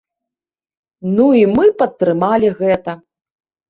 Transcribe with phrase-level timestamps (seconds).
[1.19, 3.01] Ну і мы падтрымалі гэта.